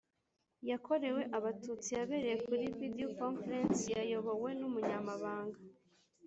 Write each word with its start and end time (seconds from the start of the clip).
yakorewe 0.69 1.21
Abatutsi 1.37 1.89
yabereye 1.97 2.37
kuri 2.45 2.63
Video 2.79 3.07
Conference 3.19 3.81
yayobowe 3.97 4.49
n 4.59 4.61
Umunyamabanga 4.69 5.59